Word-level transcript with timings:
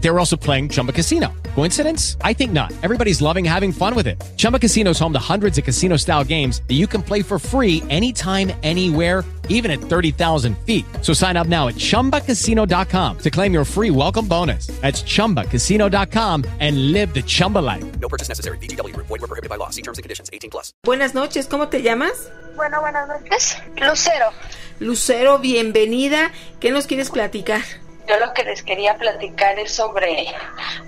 They 0.00 0.10
were 0.10 0.18
also 0.18 0.36
playing 0.36 0.70
Chumba 0.70 0.92
Casino. 0.92 1.28
Coincidence? 1.54 2.16
I 2.22 2.32
think 2.32 2.52
not. 2.52 2.72
Everybody's 2.82 3.20
loving 3.20 3.44
having 3.44 3.72
fun 3.72 3.94
with 3.94 4.06
it. 4.06 4.20
Chumba 4.36 4.58
Casino 4.58 4.90
is 4.90 4.98
home 4.98 5.12
to 5.12 5.18
hundreds 5.18 5.58
of 5.58 5.64
casino 5.64 5.96
style 5.96 6.24
games 6.24 6.62
that 6.68 6.74
you 6.74 6.86
can 6.86 7.02
play 7.02 7.22
for 7.22 7.38
free 7.38 7.82
anytime, 7.90 8.50
anywhere, 8.62 9.24
even 9.50 9.70
at 9.70 9.80
30,000 9.80 10.56
feet. 10.64 10.86
So 11.02 11.12
sign 11.12 11.36
up 11.36 11.48
now 11.48 11.68
at 11.68 11.74
chumbacasino.com 11.74 13.18
to 13.18 13.30
claim 13.30 13.52
your 13.52 13.64
free 13.64 13.90
welcome 13.90 14.26
bonus. 14.26 14.68
That's 14.80 15.02
chumbacasino.com 15.02 16.44
and 16.60 16.92
live 16.92 17.12
the 17.12 17.22
Chumba 17.22 17.58
life. 17.58 17.84
No 18.00 18.08
purchase 18.08 18.28
necessary. 18.28 18.56
BGW. 18.58 18.96
Void 18.96 19.10
were 19.10 19.18
prohibited 19.18 19.50
by 19.50 19.56
law. 19.56 19.68
See 19.68 19.82
terms 19.82 19.98
and 19.98 20.02
conditions. 20.02 20.30
18 20.32 20.50
plus. 20.50 20.72
Buenas 20.82 21.14
noches, 21.14 21.46
¿cómo 21.46 21.68
te 21.68 21.82
llamas? 21.82 22.30
Bueno, 22.56 22.80
buenas 22.80 23.06
noches. 23.06 23.58
Lucero. 23.76 24.30
Lucero, 24.78 25.38
bienvenida. 25.38 26.30
¿Qué 26.58 26.70
nos 26.70 26.86
quieres 26.86 27.10
platicar? 27.10 27.62
Yo 28.10 28.18
lo 28.18 28.32
que 28.34 28.42
les 28.42 28.64
quería 28.64 28.96
platicar 28.96 29.56
es 29.60 29.72
sobre, 29.72 30.26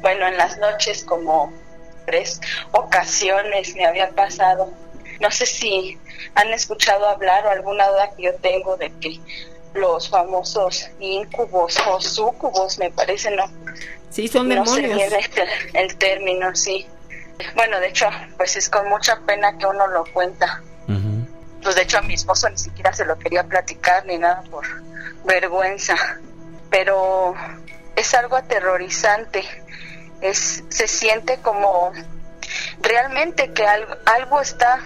bueno, 0.00 0.26
en 0.26 0.36
las 0.36 0.58
noches 0.58 1.04
como 1.04 1.52
tres 2.04 2.40
ocasiones 2.72 3.76
me 3.76 3.86
había 3.86 4.10
pasado. 4.10 4.72
No 5.20 5.30
sé 5.30 5.46
si 5.46 5.96
han 6.34 6.52
escuchado 6.52 7.06
hablar 7.06 7.46
o 7.46 7.50
alguna 7.50 7.86
duda 7.88 8.10
que 8.16 8.24
yo 8.24 8.34
tengo 8.34 8.76
de 8.76 8.90
que 8.98 9.20
los 9.74 10.10
famosos 10.10 10.90
incubos 10.98 11.78
o 11.86 12.00
sucubos, 12.00 12.78
me 12.78 12.90
parece, 12.90 13.30
¿no? 13.30 13.44
Sí, 14.10 14.26
son 14.26 14.48
No 14.48 14.66
sé 14.66 14.82
demonios. 14.82 15.10
bien 15.10 15.22
el, 15.72 15.76
el 15.90 15.96
término, 15.96 16.56
sí. 16.56 16.86
Bueno, 17.54 17.78
de 17.78 17.88
hecho, 17.88 18.08
pues 18.36 18.56
es 18.56 18.68
con 18.68 18.88
mucha 18.88 19.20
pena 19.20 19.56
que 19.58 19.66
uno 19.66 19.86
lo 19.86 20.04
cuenta. 20.12 20.60
Pues 21.62 21.76
de 21.76 21.82
hecho 21.82 21.98
a 21.98 22.02
mi 22.02 22.14
esposo 22.14 22.50
ni 22.50 22.58
siquiera 22.58 22.92
se 22.92 23.04
lo 23.04 23.16
quería 23.16 23.44
platicar 23.44 24.04
ni 24.06 24.18
nada 24.18 24.42
por 24.50 24.64
vergüenza. 25.24 25.94
Pero 26.72 27.34
es 27.94 28.12
algo 28.14 28.34
aterrorizante. 28.34 29.44
Es, 30.20 30.64
se 30.68 30.88
siente 30.88 31.38
como 31.42 31.92
realmente 32.80 33.52
que 33.52 33.64
algo, 33.64 33.94
algo 34.06 34.40
está 34.40 34.80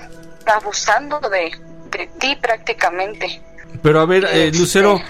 abusando 0.47 1.21
de, 1.21 1.53
de 1.91 2.07
ti 2.19 2.37
prácticamente. 2.37 3.41
Pero 3.83 4.01
a 4.01 4.07
ver, 4.07 4.25
eh, 4.25 4.47
Este- 4.49 4.59
Lucero, 4.59 5.01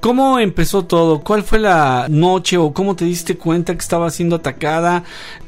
¿cómo 0.00 0.38
empezó 0.38 0.84
todo? 0.84 1.22
¿Cuál 1.22 1.42
fue 1.42 1.58
la 1.58 2.06
noche 2.08 2.56
o 2.58 2.72
cómo 2.72 2.94
te 2.96 3.04
diste 3.04 3.38
cuenta 3.38 3.72
que 3.72 3.80
estaba 3.80 4.10
siendo 4.10 4.36
atacada? 4.36 5.04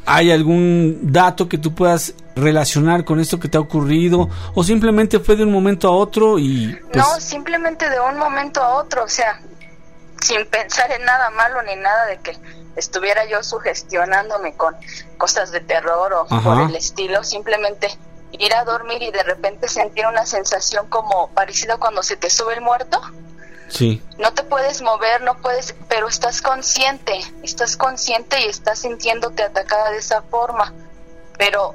¿Hay 0.06 0.30
algún 0.30 0.98
dato 1.12 1.48
que 1.48 1.58
tú 1.58 1.74
puedas 1.74 2.14
relacionar 2.36 3.04
con 3.04 3.20
esto 3.20 3.38
que 3.38 3.48
te 3.48 3.58
ha 3.58 3.60
ocurrido? 3.60 4.30
¿O 4.54 4.62
simplemente 4.64 5.18
fue 5.18 5.36
de 5.36 5.42
un 5.44 5.52
momento 5.52 5.88
a 5.88 5.90
otro 5.90 6.38
y 6.38 6.74
pues... 6.92 6.96
No, 6.96 7.20
simplemente 7.20 7.90
de 7.90 8.00
un 8.00 8.16
momento 8.16 8.62
a 8.62 8.76
otro, 8.76 9.04
o 9.04 9.08
sea, 9.08 9.40
sin 10.22 10.46
pensar 10.46 10.90
en 10.92 11.04
nada 11.04 11.30
malo 11.30 11.62
ni 11.62 11.76
nada 11.76 12.06
de 12.06 12.18
que 12.18 12.36
estuviera 12.76 13.24
yo 13.26 13.42
sugestionándome 13.42 14.54
con 14.54 14.76
cosas 15.16 15.50
de 15.50 15.60
terror 15.60 16.12
o 16.12 16.26
Ajá. 16.30 16.42
por 16.42 16.68
el 16.68 16.76
estilo, 16.76 17.24
simplemente 17.24 17.88
ir 18.32 18.54
a 18.54 18.64
dormir 18.64 19.02
y 19.02 19.10
de 19.10 19.22
repente 19.22 19.68
sentir 19.68 20.06
una 20.06 20.26
sensación 20.26 20.88
como 20.88 21.30
parecida 21.30 21.76
cuando 21.78 22.02
se 22.02 22.16
te 22.16 22.30
sube 22.30 22.54
el 22.54 22.60
muerto. 22.60 23.00
Sí. 23.68 24.02
No 24.18 24.32
te 24.32 24.44
puedes 24.44 24.80
mover, 24.80 25.20
no 25.22 25.36
puedes, 25.38 25.74
pero 25.88 26.08
estás 26.08 26.40
consciente, 26.40 27.20
estás 27.42 27.76
consciente 27.76 28.40
y 28.40 28.44
estás 28.48 28.80
sintiéndote 28.80 29.42
atacada 29.42 29.90
de 29.90 29.98
esa 29.98 30.22
forma. 30.22 30.72
Pero 31.36 31.74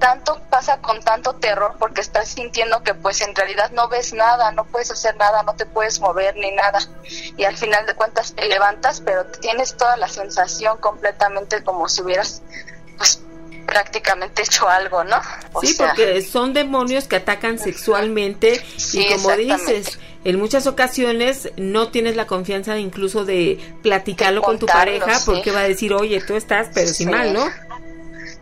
tanto 0.00 0.40
pasa 0.50 0.78
con 0.80 1.00
tanto 1.02 1.34
terror 1.34 1.76
porque 1.78 2.00
estás 2.00 2.28
sintiendo 2.28 2.82
que 2.82 2.94
pues 2.94 3.20
en 3.20 3.34
realidad 3.36 3.70
no 3.70 3.88
ves 3.88 4.12
nada, 4.14 4.50
no 4.50 4.64
puedes 4.64 4.90
hacer 4.90 5.14
nada, 5.16 5.42
no 5.44 5.54
te 5.54 5.66
puedes 5.66 6.00
mover 6.00 6.34
ni 6.36 6.50
nada. 6.50 6.80
Y 7.36 7.44
al 7.44 7.56
final 7.56 7.86
de 7.86 7.94
cuentas 7.94 8.32
te 8.34 8.46
levantas, 8.48 9.00
pero 9.02 9.26
tienes 9.26 9.76
toda 9.76 9.96
la 9.98 10.08
sensación 10.08 10.78
completamente 10.78 11.62
como 11.62 11.88
si 11.88 12.02
hubieras 12.02 12.42
pues 12.96 13.20
prácticamente 13.66 14.42
hecho 14.42 14.68
algo, 14.68 15.04
¿no? 15.04 15.20
O 15.52 15.60
Sí, 15.60 15.74
sea, 15.74 15.88
porque 15.88 16.22
son 16.22 16.52
demonios 16.54 17.06
que 17.06 17.16
atacan 17.16 17.58
sexualmente 17.58 18.60
Sí, 18.76 19.02
y 19.06 19.12
como 19.14 19.36
dices, 19.36 19.98
en 20.24 20.38
muchas 20.38 20.66
ocasiones 20.66 21.50
no 21.56 21.88
tienes 21.88 22.16
la 22.16 22.26
confianza 22.26 22.76
incluso 22.78 23.24
de 23.24 23.58
platicarlo 23.82 24.40
De 24.40 24.46
con 24.46 24.58
tu 24.58 24.66
pareja 24.66 25.14
sí. 25.18 25.22
porque 25.26 25.52
va 25.52 25.60
a 25.60 25.68
decir, 25.68 25.92
oye, 25.94 26.20
tú 26.20 26.34
estás, 26.34 26.68
pero 26.74 26.88
Sí. 26.92 27.06
mal, 27.06 27.32
¿no? 27.32 27.44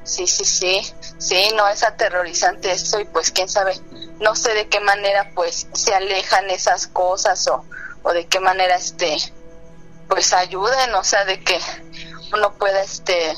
Sí, 0.08 0.26
sí, 0.26 0.44
sí, 0.44 0.92
sí, 1.18 1.50
no 1.54 1.68
es 1.68 1.82
aterrorizante 1.82 2.70
esto 2.72 2.98
y 2.98 3.04
pues 3.04 3.30
quién 3.30 3.48
sabe, 3.48 3.78
no 4.20 4.34
sé 4.34 4.54
de 4.54 4.68
qué 4.68 4.80
manera 4.80 5.30
pues 5.34 5.66
se 5.74 5.94
alejan 5.94 6.48
esas 6.50 6.86
cosas 6.86 7.46
o, 7.48 7.64
o 8.02 8.12
de 8.12 8.26
qué 8.26 8.40
manera 8.40 8.74
este 8.76 9.16
pues 10.08 10.32
ayuden, 10.32 10.94
o 10.94 11.04
sea, 11.04 11.24
de 11.26 11.38
que 11.44 11.60
uno 12.32 12.54
pueda 12.54 12.82
este 12.82 13.34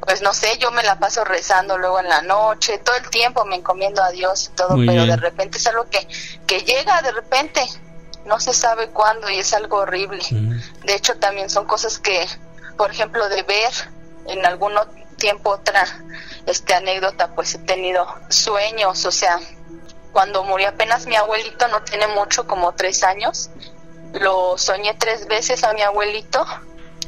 pues 0.00 0.22
no 0.22 0.32
sé, 0.32 0.56
yo 0.58 0.70
me 0.70 0.82
la 0.82 0.98
paso 0.98 1.24
rezando 1.24 1.76
luego 1.76 1.98
en 2.00 2.08
la 2.08 2.22
noche, 2.22 2.78
todo 2.78 2.96
el 2.96 3.08
tiempo 3.10 3.44
me 3.44 3.56
encomiendo 3.56 4.02
a 4.02 4.10
Dios 4.10 4.50
y 4.52 4.56
todo, 4.56 4.76
Muy 4.76 4.86
pero 4.86 5.02
bien. 5.04 5.16
de 5.16 5.16
repente 5.16 5.58
es 5.58 5.66
algo 5.66 5.88
que, 5.90 6.06
que 6.46 6.60
llega 6.60 7.02
de 7.02 7.10
repente, 7.12 7.66
no 8.24 8.38
se 8.40 8.52
sabe 8.54 8.88
cuándo 8.90 9.28
y 9.28 9.38
es 9.38 9.52
algo 9.54 9.78
horrible. 9.78 10.22
De 10.84 10.94
hecho, 10.94 11.16
también 11.16 11.50
son 11.50 11.66
cosas 11.66 11.98
que, 11.98 12.26
por 12.76 12.90
ejemplo, 12.90 13.28
de 13.28 13.42
ver 13.42 13.72
en 14.26 14.46
algún 14.46 14.74
ot- 14.74 15.06
tiempo 15.18 15.50
otra 15.50 15.84
este 16.46 16.72
anécdota, 16.72 17.34
pues 17.34 17.54
he 17.54 17.58
tenido 17.58 18.06
sueños, 18.30 19.04
o 19.04 19.12
sea, 19.12 19.38
cuando 20.12 20.42
murió 20.44 20.70
apenas 20.70 21.06
mi 21.06 21.16
abuelito, 21.16 21.68
no 21.68 21.82
tiene 21.82 22.06
mucho, 22.06 22.46
como 22.46 22.72
tres 22.72 23.02
años, 23.02 23.50
lo 24.14 24.56
soñé 24.56 24.94
tres 24.94 25.26
veces 25.26 25.64
a 25.64 25.72
mi 25.74 25.82
abuelito. 25.82 26.44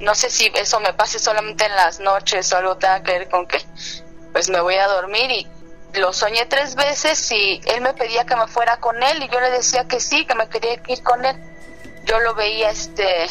No 0.01 0.15
sé 0.15 0.31
si 0.31 0.51
eso 0.55 0.81
me 0.81 0.93
pase 0.93 1.19
solamente 1.19 1.65
en 1.65 1.75
las 1.75 2.01
noches 2.01 2.53
o 2.53 2.57
algo 2.57 2.77
tenga 2.77 3.03
que 3.03 3.13
ver 3.13 3.29
con 3.29 3.47
que 3.47 3.59
pues 4.33 4.49
me 4.49 4.61
voy 4.61 4.77
a 4.77 4.87
dormir 4.87 5.31
y 5.31 5.47
lo 5.99 6.13
soñé 6.13 6.47
tres 6.47 6.75
veces 6.75 7.31
y 7.33 7.61
él 7.67 7.81
me 7.81 7.93
pedía 7.95 8.25
que 8.25 8.37
me 8.37 8.47
fuera 8.47 8.79
con 8.79 9.03
él 9.03 9.23
y 9.23 9.29
yo 9.29 9.41
le 9.41 9.51
decía 9.51 9.89
que 9.89 10.01
sí, 10.01 10.25
que 10.25 10.35
me 10.35 10.49
quería 10.49 10.81
ir 10.87 11.03
con 11.03 11.25
él. 11.25 11.37
Yo 12.05 12.21
lo 12.21 12.35
veía 12.35 12.71
este 12.71 13.27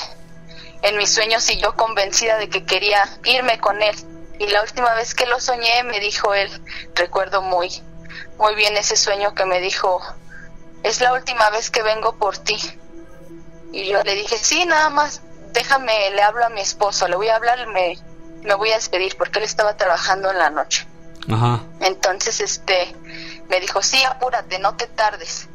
en 0.82 0.98
mis 0.98 1.14
sueños 1.14 1.50
y 1.50 1.58
yo 1.58 1.74
convencida 1.76 2.38
de 2.38 2.50
que 2.50 2.66
quería 2.66 3.04
irme 3.24 3.60
con 3.60 3.82
él. 3.82 3.96
Y 4.40 4.48
la 4.48 4.62
última 4.62 4.94
vez 4.96 5.14
que 5.14 5.26
lo 5.26 5.40
soñé 5.40 5.84
me 5.84 6.00
dijo 6.00 6.34
él, 6.34 6.50
recuerdo 6.96 7.42
muy 7.42 7.70
muy 8.40 8.56
bien 8.56 8.76
ese 8.78 8.96
sueño 8.96 9.36
que 9.36 9.46
me 9.46 9.60
dijo, 9.60 10.02
es 10.84 11.02
la 11.02 11.14
última 11.14 11.50
vez 11.50 11.70
que 11.70 11.84
vengo 11.84 12.16
por 12.16 12.38
ti. 12.38 12.58
Y 13.72 13.90
yo 13.90 14.02
le 14.04 14.16
dije, 14.16 14.38
sí, 14.38 14.66
nada 14.66 14.90
más, 14.90 15.22
déjame, 15.52 16.10
le 16.12 16.24
hablo 16.24 16.46
a 16.46 16.50
mi 16.50 16.62
esposo, 16.62 17.08
le 17.08 17.18
voy 17.18 17.28
a 17.28 17.36
hablar, 17.36 17.68
me, 17.68 17.98
me 18.44 18.56
voy 18.56 18.72
a 18.72 18.76
despedir 18.76 19.16
porque 19.18 19.40
él 19.40 19.46
estaba 19.46 19.76
trabajando 19.76 20.32
en 20.32 20.40
la 20.40 20.50
noche. 20.50 20.88
Ajá. 21.32 21.62
Entonces, 21.82 22.40
este, 22.40 22.96
me 23.50 23.60
dijo, 23.60 23.82
sí, 23.84 24.04
apúrate, 24.06 24.58
no 24.58 24.76
te 24.76 24.88
tardes. 24.88 25.50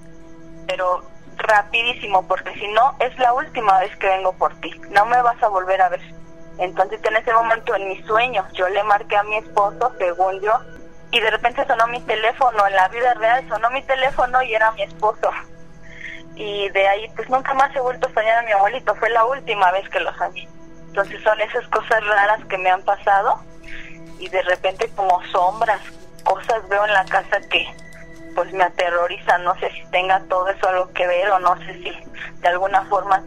Pero 0.67 1.03
rapidísimo, 1.37 2.29
porque 2.29 2.53
si 2.55 2.69
no, 2.69 2.97
es 3.00 3.19
la 3.19 3.32
última 3.32 3.81
vez 3.81 3.97
que 3.97 4.06
vengo 4.06 4.35
por 4.35 4.55
ti. 4.61 4.70
No 4.91 5.06
me 5.06 5.20
vas 5.23 5.43
a 5.43 5.49
volver 5.49 5.81
a 5.81 5.88
ver. 5.88 6.03
Entonces, 6.59 7.01
en 7.05 7.17
ese 7.17 7.33
momento, 7.33 7.75
en 7.75 7.89
mis 7.89 8.05
sueños, 8.06 8.45
yo 8.53 8.69
le 8.69 8.83
marqué 8.85 9.17
a 9.17 9.23
mi 9.25 9.37
esposo, 9.37 9.93
según 9.99 10.41
yo, 10.41 10.53
y 11.11 11.21
de 11.21 11.31
repente 11.31 11.67
sonó 11.67 11.87
mi 11.89 12.01
teléfono. 12.01 12.67
En 12.67 12.75
la 12.75 12.89
vida 12.89 13.15
real 13.15 13.47
sonó 13.49 13.71
mi 13.71 13.83
teléfono 13.83 14.43
y 14.43 14.55
era 14.55 14.71
mi 14.73 14.83
esposo. 14.83 15.31
Y 16.37 16.69
de 16.71 16.89
ahí, 16.89 17.11
pues 17.17 17.29
nunca 17.29 17.55
más 17.55 17.75
he 17.75 17.81
vuelto 17.81 18.09
a 18.09 18.15
soñar 18.15 18.39
a 18.39 18.43
mi 18.43 18.53
abuelito. 18.53 18.95
Fue 18.97 19.11
la 19.11 19.25
última 19.25 19.71
vez 19.73 19.89
que 19.89 20.01
lo 20.01 20.12
soñé. 20.17 20.49
Entonces, 20.89 21.23
son 21.23 21.41
esas 21.41 21.67
cosas 21.69 22.05
raras 22.06 22.45
que 22.49 22.59
me 22.59 22.71
han 22.71 22.83
pasado 22.83 23.41
y 24.19 24.29
de 24.29 24.43
repente 24.43 24.89
como 24.95 25.23
sombras, 25.27 25.81
cosas 26.25 26.67
veo 26.69 26.85
en 26.85 26.93
la 26.93 27.05
casa 27.05 27.41
que 27.50 27.67
pues 28.35 28.53
me 28.53 28.65
aterrorizan, 28.65 29.45
no 29.45 29.55
sé 29.61 29.71
si 29.71 29.85
tenga 29.91 30.21
todo 30.29 30.49
eso 30.49 30.69
algo 30.69 30.93
que 30.93 31.07
ver 31.07 31.31
o 31.31 31.39
no 31.39 31.57
sé 31.59 31.75
si 31.75 31.93
de 32.41 32.49
alguna 32.49 32.85
forma 32.87 33.23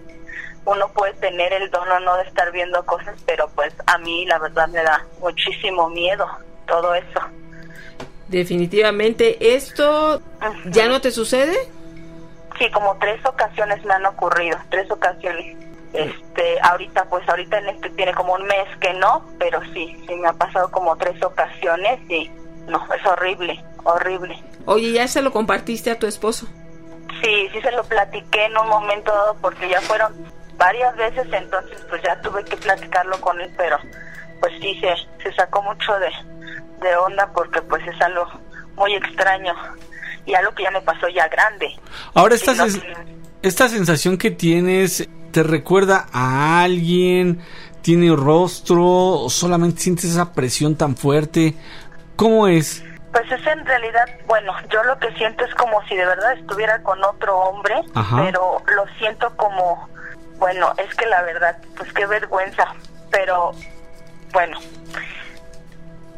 uno 0.67 0.89
puede 0.89 1.13
tener 1.13 1.53
el 1.53 1.71
don 1.71 1.89
o 1.89 1.99
no 2.01 2.17
de 2.17 2.23
estar 2.23 2.51
viendo 2.51 2.85
cosas, 2.85 3.15
pero 3.25 3.49
pues 3.55 3.73
a 3.85 3.97
mí 3.99 4.25
la 4.25 4.37
verdad 4.37 4.67
me 4.67 4.83
da 4.83 5.05
muchísimo 5.19 5.89
miedo 5.89 6.27
todo 6.67 6.93
eso. 6.93 7.21
Definitivamente, 8.27 9.55
¿esto 9.55 10.21
ya 10.65 10.89
no 10.89 10.99
te 10.99 11.11
sucede? 11.11 11.55
Sí, 12.59 12.69
como 12.71 12.97
tres 12.97 13.25
ocasiones 13.25 13.83
me 13.85 13.93
han 13.93 14.05
ocurrido, 14.05 14.57
tres 14.69 14.91
ocasiones. 14.91 15.55
Este, 15.93 16.59
ahorita, 16.61 17.05
pues 17.05 17.27
ahorita 17.29 17.59
en 17.59 17.69
este 17.69 17.89
tiene 17.91 18.13
como 18.13 18.33
un 18.33 18.43
mes 18.43 18.67
que 18.81 18.93
no, 18.95 19.25
pero 19.39 19.61
sí, 19.73 19.95
sí 20.05 20.15
me 20.15 20.27
ha 20.27 20.33
pasado 20.33 20.69
como 20.69 20.97
tres 20.97 21.23
ocasiones 21.23 21.99
y 22.09 22.29
no, 22.67 22.85
es 22.93 23.05
horrible, 23.05 23.63
horrible. 23.85 24.37
Oye, 24.65 24.91
¿ya 24.91 25.07
se 25.07 25.21
lo 25.21 25.31
compartiste 25.31 25.91
a 25.91 25.97
tu 25.97 26.07
esposo? 26.07 26.45
Sí, 27.23 27.47
sí 27.53 27.61
se 27.61 27.71
lo 27.71 27.85
platiqué 27.85 28.45
en 28.45 28.57
un 28.57 28.67
momento 28.67 29.13
dado 29.13 29.37
porque 29.41 29.69
ya 29.69 29.79
fueron 29.79 30.13
varias 30.57 30.95
veces, 30.95 31.27
entonces 31.31 31.77
pues 31.89 32.01
ya 32.03 32.19
tuve 32.21 32.43
que 32.45 32.57
platicarlo 32.57 33.19
con 33.21 33.39
él, 33.39 33.51
pero 33.57 33.77
pues 34.39 34.53
sí 34.61 34.79
se, 34.79 35.23
se 35.23 35.33
sacó 35.35 35.61
mucho 35.61 35.93
de, 35.99 36.09
de 36.81 36.95
onda 36.95 37.31
porque 37.33 37.61
pues 37.61 37.85
es 37.87 37.99
algo 38.01 38.27
muy 38.75 38.95
extraño 38.95 39.53
y 40.25 40.33
algo 40.35 40.53
que 40.53 40.63
ya 40.63 40.71
me 40.71 40.81
pasó 40.81 41.07
ya 41.09 41.27
grande. 41.27 41.67
Ahora 42.13 42.35
esta, 42.35 42.53
no, 42.53 42.65
esta 43.41 43.69
sensación 43.69 44.17
que 44.17 44.31
tienes, 44.31 45.07
¿te 45.31 45.43
recuerda 45.43 46.07
a 46.11 46.61
alguien? 46.61 47.41
¿Tiene 47.81 48.13
rostro? 48.15 48.85
¿O 48.85 49.29
solamente 49.29 49.81
sientes 49.81 50.05
esa 50.05 50.33
presión 50.33 50.75
tan 50.75 50.97
fuerte? 50.97 51.55
¿Cómo 52.15 52.47
es? 52.47 52.83
Pues 53.13 53.31
es 53.31 53.47
en 53.47 53.65
realidad, 53.65 54.05
bueno, 54.27 54.53
yo 54.69 54.83
lo 54.83 54.99
que 54.99 55.11
siento 55.13 55.45
es 55.45 55.55
como 55.55 55.81
si 55.87 55.95
de 55.95 56.05
verdad 56.05 56.33
estuviera 56.33 56.83
con 56.83 57.01
otro 57.03 57.37
hombre, 57.37 57.75
Ajá. 57.95 58.23
pero 58.25 58.61
lo 58.75 58.85
siento 58.99 59.33
como, 59.37 59.89
bueno, 60.37 60.73
es 60.77 60.93
que 60.95 61.05
la 61.05 61.21
verdad, 61.23 61.57
pues 61.75 61.91
qué 61.93 62.05
vergüenza, 62.05 62.65
pero 63.11 63.51
bueno, 64.33 64.59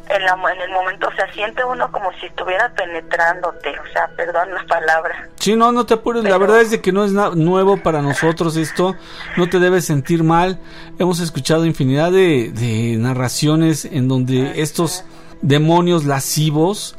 en, 0.08 0.22
la, 0.24 0.32
en 0.32 0.60
el 0.60 0.70
momento, 0.72 1.08
o 1.08 1.12
sea, 1.14 1.32
siente 1.32 1.64
uno 1.64 1.90
como 1.92 2.12
si 2.14 2.26
estuviera 2.26 2.72
penetrándote, 2.74 3.70
o 3.78 3.92
sea, 3.92 4.08
perdón 4.16 4.52
la 4.54 4.64
palabra. 4.66 5.28
Sí, 5.36 5.54
no, 5.54 5.72
no 5.72 5.86
te 5.86 5.94
apures. 5.94 6.24
La 6.24 6.38
verdad 6.38 6.60
es 6.60 6.70
de 6.70 6.80
que 6.80 6.92
no 6.92 7.04
es 7.04 7.12
nuevo 7.12 7.76
para 7.82 8.02
nosotros 8.02 8.56
esto. 8.56 8.96
No 9.36 9.48
te 9.48 9.58
debes 9.58 9.86
sentir 9.86 10.24
mal. 10.24 10.58
Hemos 10.98 11.20
escuchado 11.20 11.64
infinidad 11.64 12.10
de, 12.10 12.50
de 12.52 12.96
narraciones 12.98 13.84
en 13.84 14.08
donde 14.08 14.60
estos 14.60 15.04
demonios 15.42 16.04
lascivos 16.04 16.96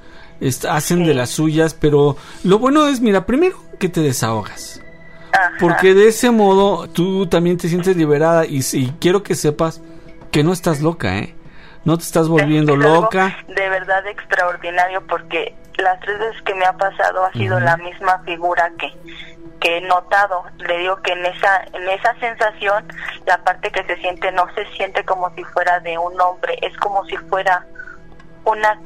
hacen 0.68 1.06
de 1.06 1.14
las 1.14 1.30
suyas, 1.30 1.76
pero 1.76 2.18
lo 2.44 2.58
bueno 2.58 2.88
es, 2.88 3.00
mira, 3.00 3.26
primero 3.26 3.58
que 3.80 3.90
te 3.90 4.02
desahogas. 4.02 4.82
Ajá. 5.34 5.52
Porque 5.60 5.94
de 5.94 6.08
ese 6.08 6.32
modo 6.32 6.88
tú 6.88 7.28
también 7.28 7.58
te 7.58 7.68
sientes 7.68 7.96
liberada 7.96 8.46
y, 8.46 8.62
y 8.74 8.92
quiero 9.00 9.24
que 9.24 9.36
sepas 9.36 9.82
que 10.32 10.44
no 10.44 10.54
estás 10.54 10.82
loca, 10.82 11.18
¿eh? 11.18 11.36
No 11.84 11.98
te 11.98 12.04
estás 12.04 12.28
volviendo 12.28 12.74
Es 12.74 12.80
loca. 12.80 13.38
De 13.48 13.70
verdad 13.70 14.06
extraordinario 14.08 15.02
porque 15.08 15.56
las 15.78 16.00
tres 16.02 16.20
veces 16.20 16.42
que 16.44 16.54
me 16.54 16.66
ha 16.66 16.74
pasado 16.74 17.26
ha 17.26 17.32
sido 17.34 17.60
la 17.60 17.78
misma 17.78 18.20
figura 18.20 18.72
que 18.78 18.94
que 19.62 19.78
he 19.78 19.82
notado. 19.82 20.44
Le 20.58 20.80
digo 20.80 20.98
que 20.98 21.14
en 21.14 21.26
esa 21.26 21.64
en 21.72 21.88
esa 21.88 22.14
sensación 22.20 22.84
la 23.26 23.38
parte 23.44 23.72
que 23.72 23.84
se 23.84 23.96
siente 23.98 24.32
no 24.32 24.48
se 24.56 24.66
siente 24.76 25.06
como 25.06 25.34
si 25.36 25.44
fuera 25.46 25.80
de 25.80 25.98
un 25.98 26.20
hombre, 26.20 26.58
es 26.62 26.76
como 26.78 27.06
si 27.06 27.16
fuera 27.16 27.66
una 28.44 28.78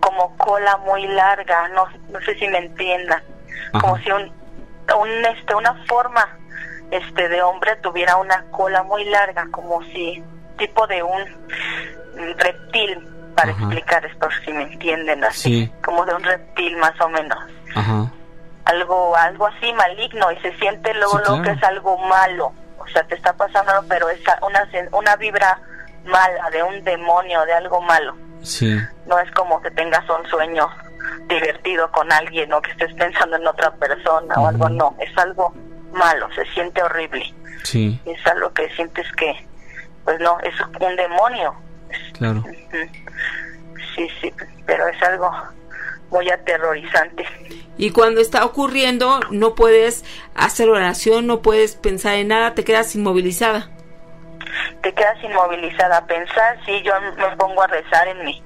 como 0.00 0.36
cola 0.36 0.76
muy 0.78 1.06
larga, 1.06 1.68
no 1.68 1.86
no 2.10 2.20
sé 2.20 2.34
si 2.38 2.48
me 2.48 2.58
entiendan. 2.58 3.22
Como 3.80 3.96
si 3.98 4.10
un, 4.10 4.30
un 4.98 5.24
este 5.24 5.54
una 5.54 5.74
forma 5.86 6.28
este 6.90 7.28
de 7.28 7.42
hombre 7.42 7.76
tuviera 7.76 8.16
una 8.16 8.44
cola 8.50 8.82
muy 8.82 9.04
larga, 9.04 9.46
como 9.50 9.82
si 9.84 10.22
tipo 10.58 10.86
de 10.86 11.02
un 11.02 11.24
reptil 12.38 13.08
para 13.34 13.50
Ajá. 13.50 13.60
explicar 13.62 14.04
esto 14.06 14.28
si 14.44 14.52
me 14.52 14.62
entienden 14.64 15.24
así 15.24 15.66
Sí. 15.66 15.72
como 15.84 16.04
de 16.06 16.14
un 16.14 16.22
reptil 16.22 16.76
más 16.76 16.98
o 17.00 17.08
menos 17.08 17.38
Ajá. 17.74 18.06
algo 18.66 19.16
algo 19.16 19.46
así 19.46 19.72
maligno 19.72 20.30
y 20.30 20.38
se 20.40 20.56
siente 20.58 20.94
luego 20.94 21.18
Sí, 21.18 21.24
claro. 21.24 21.42
que 21.42 21.50
es 21.50 21.62
algo 21.64 21.98
malo 21.98 22.52
o 22.78 22.86
sea 22.88 23.02
te 23.04 23.16
está 23.16 23.32
pasando 23.32 23.72
pero 23.88 24.08
es 24.08 24.20
una 24.42 24.68
una 24.92 25.16
vibra 25.16 25.58
mala 26.04 26.50
de 26.50 26.62
un 26.62 26.84
demonio 26.84 27.44
de 27.46 27.54
algo 27.54 27.80
malo 27.80 28.14
Sí. 28.42 28.76
no 29.06 29.18
es 29.18 29.30
como 29.32 29.60
que 29.62 29.70
tengas 29.72 30.08
un 30.08 30.24
sueño 30.28 30.68
divertido 31.28 31.90
con 31.92 32.10
alguien 32.12 32.52
o 32.52 32.60
que 32.62 32.70
estés 32.72 32.92
pensando 32.94 33.36
en 33.36 33.46
otra 33.46 33.72
persona 33.74 34.34
o 34.36 34.46
algo 34.46 34.68
no 34.68 34.96
es 35.00 35.16
algo 35.18 35.54
malo 35.92 36.28
se 36.34 36.44
siente 36.52 36.82
horrible 36.82 37.32
Sí. 37.62 37.98
es 38.04 38.26
algo 38.26 38.52
que 38.52 38.68
sientes 38.74 39.10
que 39.12 39.46
pues 40.04 40.20
no 40.20 40.38
es 40.40 40.54
un 40.80 40.96
demonio 40.96 41.54
Claro. 42.12 42.42
Sí, 43.94 44.08
sí, 44.20 44.32
pero 44.66 44.88
es 44.88 45.02
algo 45.02 45.30
muy 46.10 46.30
aterrorizante. 46.30 47.24
Y 47.76 47.90
cuando 47.90 48.20
está 48.20 48.44
ocurriendo, 48.44 49.20
no 49.30 49.54
puedes 49.54 50.04
hacer 50.34 50.68
oración, 50.68 51.26
no 51.26 51.42
puedes 51.42 51.74
pensar 51.76 52.14
en 52.14 52.28
nada, 52.28 52.54
te 52.54 52.64
quedas 52.64 52.94
inmovilizada. 52.94 53.70
Te 54.82 54.92
quedas 54.92 55.22
inmovilizada 55.24 55.98
a 55.98 56.06
pensar, 56.06 56.58
sí, 56.64 56.82
yo 56.82 56.92
me 57.16 57.36
pongo 57.36 57.62
a 57.62 57.66
rezar 57.66 58.08
en 58.08 58.24
mi 58.24 58.42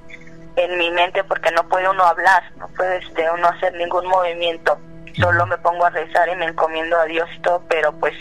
en 0.65 0.77
mi 0.77 0.91
mente 0.91 1.23
porque 1.23 1.51
no 1.51 1.67
puede 1.67 1.89
uno 1.89 2.03
hablar, 2.03 2.43
no 2.57 2.67
puede 2.69 2.97
este, 2.97 3.29
uno 3.31 3.47
hacer 3.47 3.73
ningún 3.75 4.05
movimiento. 4.07 4.77
Solo 5.19 5.45
me 5.47 5.57
pongo 5.57 5.85
a 5.85 5.89
rezar 5.89 6.29
y 6.29 6.35
me 6.35 6.45
encomiendo 6.45 6.97
a 6.99 7.05
Dios 7.05 7.27
y 7.35 7.39
todo, 7.39 7.63
pero 7.67 7.91
pues 7.93 8.13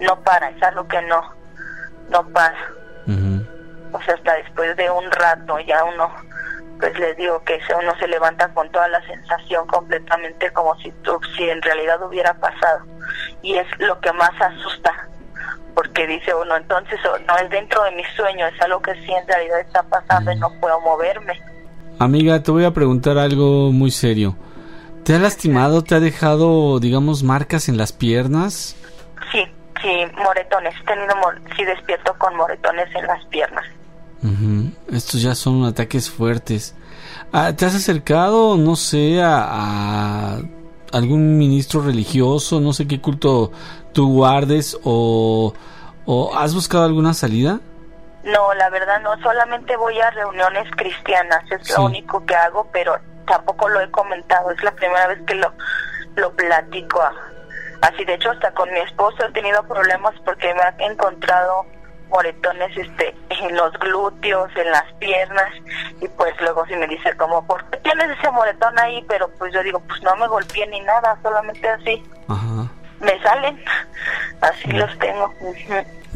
no 0.00 0.20
para, 0.22 0.50
es 0.50 0.62
algo 0.62 0.86
que 0.88 1.00
no 1.02 1.34
no 2.10 2.26
para. 2.28 2.56
Ujú. 3.06 3.44
O 3.92 4.02
sea, 4.02 4.14
hasta 4.14 4.34
después 4.34 4.76
de 4.76 4.90
un 4.90 5.10
rato 5.10 5.58
ya 5.60 5.82
uno 5.84 6.12
pues 6.80 6.98
les 6.98 7.16
digo 7.16 7.42
que 7.44 7.60
uno 7.80 7.96
se 7.98 8.08
levanta 8.08 8.48
con 8.52 8.70
toda 8.72 8.88
la 8.88 9.00
sensación 9.06 9.66
completamente 9.68 10.52
como 10.52 10.76
si 10.80 10.90
tu- 11.02 11.20
si 11.36 11.48
en 11.48 11.62
realidad 11.62 12.02
hubiera 12.02 12.34
pasado 12.34 12.84
y 13.42 13.56
es 13.56 13.66
lo 13.78 13.98
que 14.00 14.12
más 14.12 14.32
asusta 14.40 14.92
porque 15.74 16.06
dice 16.08 16.34
uno 16.34 16.56
entonces 16.56 16.98
no 17.26 17.38
es 17.38 17.48
dentro 17.50 17.82
de 17.84 17.92
mi 17.92 18.04
sueño 18.16 18.46
es 18.48 18.60
algo 18.60 18.82
que 18.82 18.92
sí 18.96 19.12
en 19.14 19.26
realidad 19.26 19.60
está 19.60 19.84
pasando 19.84 20.32
y 20.32 20.36
no 20.36 20.50
puedo 20.60 20.80
moverme 20.80 21.40
Amiga, 21.98 22.42
te 22.42 22.50
voy 22.50 22.64
a 22.64 22.72
preguntar 22.74 23.18
algo 23.18 23.72
muy 23.72 23.90
serio. 23.90 24.36
¿Te 25.04 25.14
ha 25.14 25.18
lastimado? 25.18 25.82
¿Te 25.82 25.94
ha 25.94 26.00
dejado, 26.00 26.80
digamos, 26.80 27.22
marcas 27.22 27.68
en 27.68 27.76
las 27.76 27.92
piernas? 27.92 28.76
sí 29.32 29.40
sí 29.82 29.88
moretones 30.16 30.74
he 30.80 30.84
tenido 30.86 31.14
mor- 31.16 31.40
sí 31.56 31.64
despierto 31.64 32.14
con 32.18 32.34
moretones 32.36 32.88
en 32.94 33.06
las 33.06 33.24
piernas. 33.26 33.64
Estos 34.90 35.20
ya 35.20 35.34
son 35.34 35.64
ataques 35.64 36.08
fuertes. 36.10 36.74
Ah, 37.32 37.52
¿Te 37.54 37.66
has 37.66 37.74
acercado, 37.74 38.56
no 38.56 38.76
sé, 38.76 39.22
a, 39.22 40.36
a 40.36 40.40
algún 40.92 41.36
ministro 41.36 41.82
religioso? 41.82 42.60
No 42.60 42.72
sé 42.72 42.86
qué 42.86 43.00
culto 43.02 43.52
tú 43.92 44.10
guardes 44.14 44.78
o, 44.84 45.52
o 46.06 46.34
has 46.34 46.54
buscado 46.54 46.84
alguna 46.84 47.12
salida? 47.12 47.60
No, 48.24 48.54
la 48.54 48.70
verdad 48.70 49.00
no, 49.00 49.16
solamente 49.22 49.76
voy 49.76 50.00
a 50.00 50.10
reuniones 50.10 50.68
cristianas, 50.76 51.42
es 51.50 51.66
Sí. 51.66 51.74
lo 51.76 51.84
único 51.86 52.24
que 52.24 52.34
hago, 52.34 52.68
pero 52.72 52.96
tampoco 53.26 53.68
lo 53.68 53.80
he 53.80 53.90
comentado, 53.90 54.50
es 54.50 54.62
la 54.62 54.72
primera 54.72 55.06
vez 55.08 55.18
que 55.26 55.34
lo, 55.34 55.52
lo 56.16 56.32
platico. 56.34 57.02
Así, 57.82 58.04
de 58.04 58.14
hecho, 58.14 58.30
hasta 58.30 58.50
con 58.52 58.70
mi 58.72 58.80
esposo 58.80 59.24
he 59.26 59.32
tenido 59.32 59.62
problemas 59.64 60.14
porque 60.24 60.54
me 60.54 60.60
ha 60.62 60.74
encontrado 60.78 61.66
moretones 62.08 62.74
este 62.76 63.14
en 63.28 63.56
los 63.56 63.72
glúteos, 63.74 64.50
en 64.56 64.70
las 64.70 64.84
piernas, 64.94 65.50
y 66.00 66.08
pues 66.08 66.32
luego 66.40 66.64
sí 66.66 66.76
me 66.76 66.86
dice 66.86 67.14
como, 67.16 67.46
¿por 67.46 67.62
qué 67.70 67.76
tienes 67.78 68.08
ese 68.18 68.30
moretón 68.30 68.78
ahí? 68.78 69.04
Pero 69.08 69.28
pues 69.38 69.52
yo 69.52 69.62
digo, 69.62 69.80
pues 69.80 70.00
no 70.02 70.14
me 70.16 70.28
golpeé 70.28 70.66
ni 70.68 70.80
nada, 70.80 71.18
solamente 71.22 71.68
así, 71.68 72.02
Ajá. 72.28 72.66
me 73.00 73.22
salen, 73.22 73.62
así 74.40 74.70
los 74.72 74.98
tengo. 74.98 75.34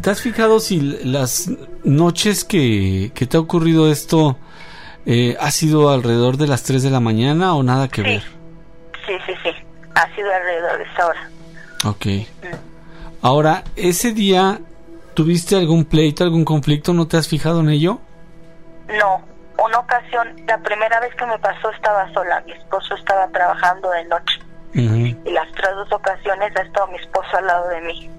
¿Te 0.02 0.10
has 0.10 0.20
fijado 0.20 0.60
si 0.60 0.80
las 1.04 1.50
noches 1.84 2.44
que, 2.44 3.10
que 3.14 3.26
te 3.26 3.36
ha 3.36 3.40
ocurrido 3.40 3.90
esto 3.90 4.38
eh, 5.06 5.36
ha 5.40 5.50
sido 5.50 5.90
alrededor 5.90 6.36
de 6.36 6.46
las 6.46 6.62
3 6.62 6.82
de 6.82 6.90
la 6.90 7.00
mañana 7.00 7.54
o 7.54 7.62
nada 7.62 7.88
que 7.88 8.02
Sí. 8.02 8.08
ver? 8.08 8.22
Sí, 9.06 9.12
sí, 9.26 9.32
sí, 9.42 9.50
ha 9.94 10.14
sido 10.14 10.32
alrededor 10.32 10.78
de 10.78 10.84
esa 10.84 11.06
hora. 11.06 11.30
Ok. 11.84 12.06
Ahora, 13.22 13.64
ese 13.74 14.12
día, 14.12 14.60
¿tuviste 15.14 15.56
algún 15.56 15.84
pleito, 15.84 16.22
algún 16.24 16.44
conflicto? 16.44 16.92
¿No 16.92 17.08
te 17.08 17.16
has 17.16 17.26
fijado 17.26 17.60
en 17.60 17.70
ello? 17.70 17.98
No, 18.98 19.22
una 19.64 19.78
ocasión, 19.80 20.28
la 20.46 20.58
primera 20.58 21.00
vez 21.00 21.14
que 21.16 21.26
me 21.26 21.38
pasó 21.38 21.70
estaba 21.70 22.12
sola, 22.12 22.42
mi 22.46 22.52
esposo 22.52 22.94
estaba 22.94 23.26
trabajando 23.28 23.90
de 23.90 24.04
noche 24.04 24.38
y 24.74 25.30
las 25.32 25.50
tres 25.52 25.70
dos 25.74 25.90
ocasiones 25.92 26.54
ha 26.56 26.60
estado 26.62 26.86
mi 26.88 26.98
esposo 26.98 27.36
al 27.36 27.46
lado 27.46 27.68
de 27.68 27.80
mí. 27.80 28.10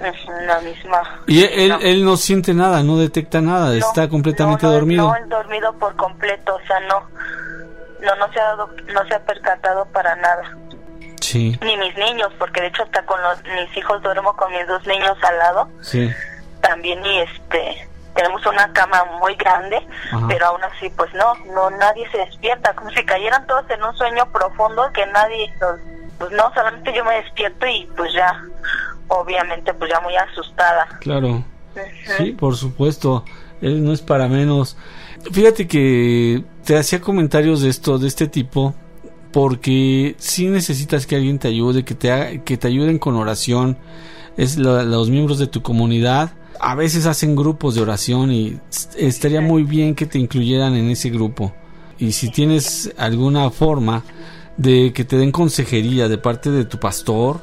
Ujú, 0.00 0.32
la 0.46 0.60
misma. 0.60 1.20
Y 1.26 1.44
él, 1.44 1.68
No. 1.70 1.78
él 1.80 2.04
no 2.04 2.16
siente 2.16 2.54
nada, 2.54 2.82
no 2.82 2.96
detecta 2.96 3.40
nada, 3.40 3.66
No, 3.68 3.72
está 3.74 4.08
completamente 4.08 4.64
no, 4.66 4.72
no, 4.72 4.74
dormido. 4.78 5.08
No, 5.08 5.14
él 5.16 5.28
dormido 5.28 5.72
por 5.78 5.94
completo, 5.96 6.54
o 6.56 6.66
sea, 6.66 6.80
no, 6.80 7.08
no, 8.00 8.16
no 8.16 8.32
se 8.32 8.40
ha 8.40 8.44
dado, 8.44 8.70
no 8.92 9.06
se 9.06 9.14
ha 9.14 9.20
percatado 9.20 9.84
para 9.92 10.16
nada. 10.16 10.56
Sí, 11.20 11.56
Ni 11.62 11.76
mis 11.76 11.96
niños, 11.96 12.32
porque 12.38 12.60
de 12.60 12.66
hecho 12.68 12.82
hasta 12.82 13.04
con 13.06 13.20
los, 13.22 13.38
mis 13.44 13.76
hijos 13.76 14.02
duermo 14.02 14.34
con 14.36 14.50
mis 14.52 14.66
dos 14.66 14.84
niños 14.86 15.16
al 15.22 15.38
lado, 15.38 15.68
sí. 15.80 16.12
también 16.60 17.04
y 17.06 17.20
este, 17.20 17.88
tenemos 18.16 18.44
una 18.44 18.72
cama 18.72 19.04
muy 19.20 19.36
grande, 19.36 19.86
Ajá. 20.12 20.26
pero 20.28 20.46
aún 20.46 20.64
así 20.64 20.90
pues 20.90 21.14
no, 21.14 21.32
no 21.54 21.70
nadie 21.70 22.10
se 22.10 22.18
despierta, 22.18 22.74
como 22.74 22.90
si 22.90 23.04
cayeran 23.06 23.46
todos 23.46 23.70
en 23.70 23.82
un 23.84 23.96
sueño 23.96 24.26
profundo 24.32 24.90
que 24.92 25.06
nadie, 25.06 25.54
los- 25.60 25.78
pues 26.18 26.32
no, 26.32 26.52
solamente 26.54 26.92
yo 26.92 27.04
me 27.04 27.14
despierto 27.22 27.66
y 27.66 27.88
pues 27.96 28.12
ya, 28.12 28.42
obviamente 29.20 29.72
pues 29.74 29.90
ya 29.90 30.00
muy 30.00 30.14
asustada. 30.16 30.86
Claro. 31.00 31.44
Sí, 32.18 32.32
por 32.32 32.56
supuesto. 32.56 33.24
Él 33.60 33.84
no 33.84 33.92
es 33.92 34.00
para 34.02 34.28
menos. 34.28 34.76
Fíjate 35.30 35.66
que 35.68 36.42
te 36.64 36.76
hacía 36.76 37.00
comentarios 37.00 37.62
de 37.62 37.68
esto, 37.70 37.98
de 37.98 38.08
este 38.08 38.26
tipo, 38.26 38.74
porque 39.32 40.14
si 40.18 40.48
necesitas 40.48 41.06
que 41.06 41.16
alguien 41.16 41.38
te 41.38 41.48
ayude, 41.48 41.84
que 41.84 41.94
te, 41.94 42.42
que 42.44 42.56
te 42.56 42.68
ayuden 42.68 42.98
con 42.98 43.14
oración. 43.16 43.78
Es 44.36 44.56
la- 44.58 44.82
los 44.82 45.10
miembros 45.10 45.38
de 45.38 45.46
tu 45.46 45.62
comunidad. 45.62 46.32
A 46.60 46.74
veces 46.74 47.06
hacen 47.06 47.34
grupos 47.36 47.74
de 47.74 47.82
oración 47.82 48.32
y 48.32 48.58
estaría 48.96 49.40
muy 49.40 49.62
bien 49.62 49.94
que 49.94 50.06
te 50.06 50.18
incluyeran 50.18 50.74
en 50.74 50.90
ese 50.90 51.10
grupo. 51.10 51.52
Y 51.98 52.12
si 52.12 52.30
tienes 52.30 52.92
alguna 52.98 53.50
forma 53.50 54.02
de 54.56 54.92
que 54.92 55.04
te 55.04 55.16
den 55.16 55.32
consejería 55.32 56.08
de 56.08 56.18
parte 56.18 56.50
de 56.50 56.64
tu 56.64 56.78
pastor, 56.78 57.42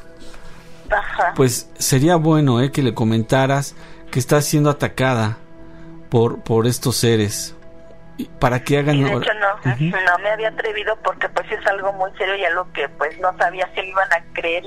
Ajá. 0.91 1.33
pues 1.35 1.69
sería 1.77 2.15
bueno 2.15 2.61
eh, 2.61 2.71
que 2.71 2.81
le 2.81 2.93
comentaras 2.93 3.75
que 4.11 4.19
estás 4.19 4.45
siendo 4.45 4.69
atacada 4.69 5.37
por, 6.09 6.41
por 6.41 6.67
estos 6.67 6.97
seres. 6.97 7.55
Para 8.39 8.63
que 8.63 8.77
hagan 8.77 8.97
Y 8.97 9.03
de 9.03 9.13
hecho 9.13 9.31
no, 9.35 9.55
no 9.63 10.19
me 10.21 10.29
había 10.29 10.49
atrevido 10.49 10.97
porque 11.03 11.29
pues 11.29 11.49
es 11.51 11.65
algo 11.67 11.93
muy 11.93 12.11
serio 12.17 12.35
y 12.35 12.43
algo 12.43 12.67
que 12.73 12.89
pues 12.89 13.17
no 13.19 13.35
sabía 13.37 13.69
si 13.73 13.81
me 13.81 13.89
iban 13.89 14.11
a 14.11 14.21
creer 14.33 14.65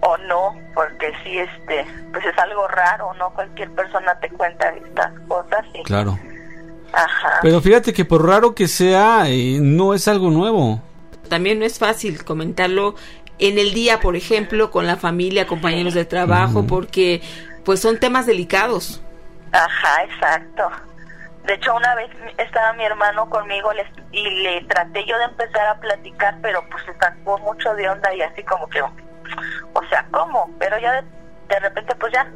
o 0.00 0.16
no, 0.18 0.54
porque 0.74 1.12
sí 1.24 1.38
este, 1.38 1.86
pues 2.12 2.24
es 2.24 2.38
algo 2.38 2.68
raro, 2.68 3.12
no 3.14 3.30
cualquier 3.30 3.70
persona 3.70 4.18
te 4.20 4.28
cuenta 4.30 4.68
estas 4.70 5.12
cosas 5.26 5.64
y 5.74 5.82
claro. 5.82 6.18
Ajá. 6.90 7.40
pero 7.42 7.60
fíjate 7.60 7.92
que 7.92 8.06
por 8.06 8.26
raro 8.26 8.54
que 8.54 8.66
sea 8.66 9.28
eh, 9.28 9.58
no 9.60 9.94
es 9.94 10.06
algo 10.08 10.30
nuevo. 10.30 10.80
También 11.28 11.58
no 11.58 11.66
es 11.66 11.78
fácil 11.78 12.24
comentarlo 12.24 12.94
en 13.38 13.58
el 13.58 13.72
día, 13.72 14.00
por 14.00 14.16
ejemplo, 14.16 14.70
con 14.70 14.86
la 14.86 14.96
familia, 14.96 15.46
compañeros 15.46 15.94
de 15.94 16.04
trabajo, 16.04 16.66
porque 16.66 17.22
pues 17.64 17.80
son 17.80 17.98
temas 18.00 18.26
delicados. 18.26 19.02
Ajá, 19.52 20.04
exacto. 20.04 20.70
De 21.44 21.54
hecho, 21.54 21.74
una 21.74 21.94
vez 21.94 22.10
estaba 22.36 22.72
mi 22.74 22.84
hermano 22.84 23.30
conmigo 23.30 23.72
les- 23.72 23.86
y 24.12 24.28
le 24.42 24.62
traté 24.64 25.04
yo 25.06 25.16
de 25.18 25.24
empezar 25.24 25.66
a 25.68 25.80
platicar, 25.80 26.36
pero 26.42 26.62
pues 26.70 26.84
se 26.84 26.92
sacó 26.98 27.38
mucho 27.38 27.72
de 27.74 27.88
onda 27.88 28.12
y 28.14 28.20
así 28.20 28.42
como 28.42 28.68
que, 28.68 28.82
o 28.82 29.82
sea, 29.88 30.04
¿cómo? 30.10 30.50
Pero 30.58 30.78
ya 30.78 30.92
de, 30.92 31.02
de 31.48 31.60
repente 31.60 31.94
pues 31.96 32.12
ya 32.12 32.26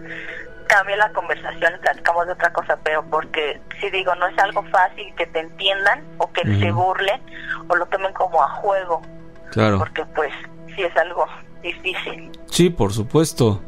cambié 0.69 0.97
la 0.97 1.13
conversación 1.13 1.75
y 1.75 1.79
platicamos 1.81 2.27
de 2.27 2.33
otra 2.33 2.53
cosa, 2.55 2.79
pero 2.83 3.05
porque 3.11 3.61
si 3.81 3.91
digo, 3.91 4.15
no 4.15 4.27
es 4.29 4.39
algo 4.39 4.63
fácil 4.71 5.15
que 5.17 5.27
te 5.27 5.41
entiendan 5.41 6.03
o 6.17 6.33
que 6.33 6.43
se 6.59 6.71
burlen 6.71 7.21
o 7.69 7.77
lo 7.77 7.85
tomen 7.87 8.13
como 8.15 8.43
a 8.43 8.49
juego, 8.49 9.03
claro 9.51 9.79
porque 9.79 10.07
pues 10.15 10.33
sí 10.77 10.83
es 10.83 10.97
algo 10.97 11.25
difícil. 11.63 12.31
sí 12.51 12.71
por 12.71 12.93
supuesto 12.93 13.61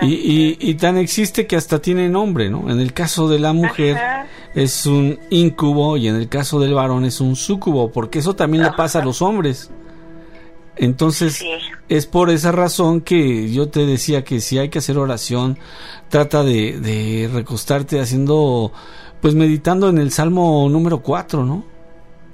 y, 0.00 0.06
y, 0.14 0.56
y 0.60 0.74
tan 0.74 0.96
existe 0.96 1.46
que 1.46 1.56
hasta 1.56 1.80
tiene 1.80 2.08
nombre 2.08 2.50
no 2.50 2.70
en 2.70 2.80
el 2.80 2.92
caso 2.92 3.28
de 3.28 3.38
la 3.38 3.52
mujer 3.52 3.96
Ajá. 3.96 4.26
es 4.54 4.86
un 4.86 5.18
incubo 5.30 5.96
y 5.96 6.08
en 6.08 6.16
el 6.16 6.28
caso 6.28 6.58
del 6.58 6.74
varón 6.74 7.04
es 7.04 7.20
un 7.20 7.36
súcubo 7.36 7.92
porque 7.92 8.18
eso 8.18 8.34
también 8.34 8.64
le 8.64 8.72
pasa 8.72 9.00
a 9.00 9.04
los 9.04 9.22
hombres 9.22 9.70
entonces 10.76 11.34
Sí. 11.34 11.48
es 11.88 12.06
por 12.06 12.30
esa 12.30 12.50
razón 12.50 13.00
que 13.00 13.50
yo 13.52 13.68
te 13.68 13.86
decía 13.86 14.24
que 14.24 14.40
si 14.40 14.58
hay 14.58 14.70
que 14.70 14.78
hacer 14.80 14.98
oración, 14.98 15.56
trata 16.08 16.42
de, 16.42 16.80
de 16.80 17.30
recostarte 17.32 18.00
haciendo, 18.00 18.72
pues 19.20 19.36
meditando 19.36 19.88
en 19.88 19.98
el 19.98 20.10
Salmo 20.10 20.66
número 20.68 20.98
4, 21.00 21.44
¿no? 21.44 21.64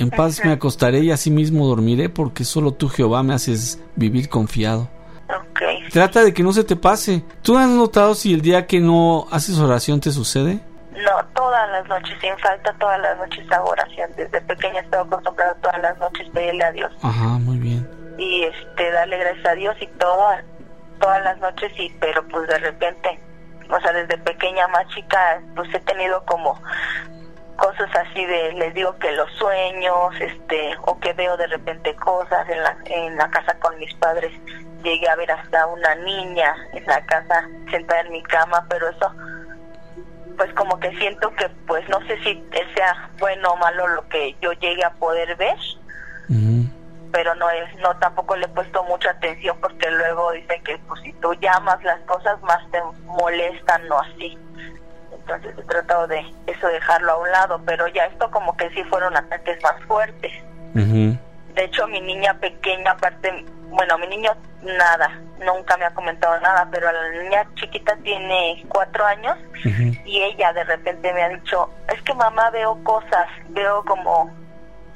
En 0.00 0.10
paz 0.10 0.42
me 0.44 0.52
acostaré 0.52 1.00
y 1.00 1.10
asimismo 1.10 1.66
dormiré 1.66 2.08
porque 2.08 2.44
solo 2.44 2.72
tú 2.72 2.88
Jehová 2.88 3.22
me 3.22 3.34
haces 3.34 3.78
vivir 3.96 4.28
confiado. 4.28 4.88
Ok. 5.28 5.60
Trata 5.92 6.24
de 6.24 6.32
que 6.34 6.42
no 6.42 6.52
se 6.52 6.64
te 6.64 6.74
pase. 6.74 7.22
¿Tú 7.42 7.56
has 7.58 7.68
notado 7.68 8.14
si 8.14 8.32
el 8.32 8.40
día 8.40 8.66
que 8.66 8.80
no 8.80 9.26
haces 9.30 9.58
oración 9.58 10.00
te 10.00 10.10
sucede? 10.10 10.60
No, 10.92 11.24
todas 11.34 11.70
las 11.70 11.86
noches, 11.88 12.16
sin 12.20 12.36
falta, 12.38 12.74
todas 12.80 13.00
las 13.00 13.16
noches 13.18 13.50
hago 13.52 13.68
oración. 13.70 14.10
Desde 14.16 14.40
pequeña 14.40 14.80
estaba 14.80 15.02
acostumbrada 15.04 15.54
todas 15.62 15.80
las 15.80 15.98
noches 15.98 16.28
pedirle 16.32 16.64
a 16.64 16.72
Dios 16.72 16.92
Ajá, 17.02 17.38
muy 17.38 17.58
bien. 17.58 17.88
y 18.18 18.44
este 18.44 18.90
darle 18.90 19.18
gracias 19.18 19.46
a 19.46 19.54
Dios 19.54 19.76
y 19.80 19.86
todo, 19.98 20.24
todas 21.00 21.22
las 21.24 21.38
noches, 21.38 21.72
y 21.78 21.88
pero 22.00 22.26
pues 22.28 22.46
de 22.48 22.58
repente, 22.58 23.18
o 23.70 23.80
sea, 23.80 23.92
desde 23.92 24.18
pequeña 24.18 24.66
más 24.68 24.86
chica, 24.88 25.40
pues 25.56 25.72
he 25.74 25.80
tenido 25.80 26.22
como 26.26 26.60
así 27.94 28.24
de, 28.24 28.52
les 28.54 28.74
digo 28.74 28.96
que 28.98 29.12
los 29.12 29.30
sueños, 29.32 30.14
este, 30.20 30.76
o 30.82 30.98
que 30.98 31.12
veo 31.12 31.36
de 31.36 31.46
repente 31.46 31.94
cosas 31.96 32.48
en 32.48 32.62
la, 32.62 32.76
en 32.86 33.16
la 33.16 33.30
casa 33.30 33.58
con 33.58 33.78
mis 33.78 33.94
padres. 33.94 34.32
Llegué 34.82 35.08
a 35.08 35.16
ver 35.16 35.30
hasta 35.30 35.66
una 35.66 35.94
niña 35.96 36.54
en 36.72 36.84
la 36.86 37.04
casa 37.06 37.48
sentada 37.70 38.00
en 38.00 38.12
mi 38.12 38.22
cama, 38.24 38.66
pero 38.68 38.88
eso 38.88 39.12
pues 40.36 40.54
como 40.54 40.80
que 40.80 40.90
siento 40.96 41.30
que 41.36 41.50
pues 41.66 41.86
no 41.90 42.00
sé 42.06 42.16
si 42.24 42.42
sea 42.74 43.10
bueno 43.18 43.52
o 43.52 43.56
malo 43.56 43.86
lo 43.88 44.08
que 44.08 44.34
yo 44.40 44.52
llegue 44.54 44.82
a 44.82 44.90
poder 44.92 45.36
ver 45.36 45.58
pero 47.12 47.34
no 47.34 47.50
es 47.50 47.76
no 47.76 47.96
tampoco 47.98 48.36
le 48.36 48.46
he 48.46 48.48
puesto 48.48 48.82
mucha 48.84 49.10
atención 49.10 49.58
porque 49.60 49.90
luego 49.90 50.32
dicen 50.32 50.62
que 50.64 50.78
pues 50.88 51.00
si 51.02 51.12
tú 51.14 51.34
llamas 51.34 51.82
las 51.82 52.00
cosas 52.02 52.40
más 52.42 52.58
te 52.70 52.80
molestan 53.04 53.90
o 53.90 53.98
así 53.98 54.38
entonces 55.20 55.54
he 55.58 55.62
tratado 55.62 56.06
de 56.06 56.20
eso 56.46 56.66
dejarlo 56.68 57.12
a 57.12 57.18
un 57.18 57.30
lado 57.30 57.60
pero 57.64 57.86
ya 57.88 58.06
esto 58.06 58.30
como 58.30 58.56
que 58.56 58.70
sí 58.70 58.82
fueron 58.84 59.16
ataques 59.16 59.62
más 59.62 59.82
fuertes. 59.84 60.32
De 61.54 61.64
hecho, 61.64 61.86
mi 61.88 62.00
niña 62.00 62.34
pequeña, 62.34 62.92
aparte, 62.92 63.44
bueno, 63.70 63.98
mi 63.98 64.06
niño 64.06 64.32
nada, 64.62 65.20
nunca 65.44 65.76
me 65.76 65.84
ha 65.84 65.94
comentado 65.94 66.38
nada, 66.40 66.68
pero 66.70 66.90
la 66.92 67.22
niña 67.22 67.46
chiquita 67.54 67.96
tiene 68.02 68.64
cuatro 68.68 69.04
años 69.04 69.36
y 70.04 70.22
ella 70.22 70.52
de 70.52 70.64
repente 70.64 71.12
me 71.12 71.22
ha 71.22 71.28
dicho, 71.28 71.70
es 71.88 72.00
que 72.02 72.14
mamá 72.14 72.50
veo 72.50 72.82
cosas, 72.84 73.26
veo 73.48 73.84
como 73.84 74.30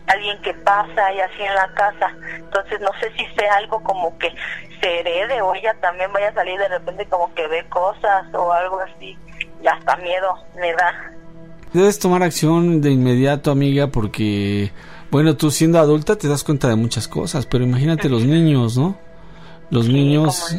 alguien 0.06 0.40
que 0.42 0.52
pasa 0.54 1.12
y 1.12 1.20
así 1.20 1.42
en 1.42 1.54
la 1.54 1.72
casa, 1.74 2.14
entonces 2.36 2.80
no 2.80 2.90
sé 3.00 3.10
si 3.16 3.26
sea 3.34 3.54
algo 3.56 3.82
como 3.82 4.16
que 4.18 4.34
se 4.80 5.00
herede 5.00 5.40
o 5.40 5.54
ella 5.54 5.74
también 5.80 6.12
vaya 6.12 6.28
a 6.28 6.34
salir 6.34 6.58
de 6.58 6.68
repente 6.68 7.06
como 7.06 7.34
que 7.34 7.48
ve 7.48 7.64
cosas 7.68 8.26
o 8.34 8.52
algo 8.52 8.80
así, 8.80 9.18
y 9.64 9.66
hasta 9.66 9.96
miedo 9.96 10.34
me 10.56 10.72
da. 10.72 11.12
Debes 11.72 11.98
tomar 11.98 12.22
acción 12.22 12.80
de 12.80 12.90
inmediato, 12.92 13.50
amiga, 13.50 13.88
porque, 13.88 14.70
bueno, 15.10 15.36
tú 15.36 15.50
siendo 15.50 15.78
adulta 15.78 16.16
te 16.16 16.28
das 16.28 16.44
cuenta 16.44 16.68
de 16.68 16.76
muchas 16.76 17.08
cosas, 17.08 17.46
pero 17.46 17.64
imagínate 17.64 18.08
los 18.08 18.24
niños, 18.24 18.76
¿no? 18.76 18.96
Los 19.70 19.88
niños, 19.88 20.56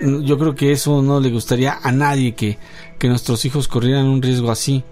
yo 0.00 0.38
creo 0.38 0.54
que 0.54 0.72
eso 0.72 1.00
no 1.02 1.20
le 1.20 1.30
gustaría 1.30 1.78
a 1.80 1.92
nadie 1.92 2.34
que, 2.34 2.58
que 2.98 3.08
nuestros 3.08 3.44
hijos 3.44 3.68
corrieran 3.68 4.06
un 4.06 4.22
riesgo 4.22 4.50
así. 4.50 4.82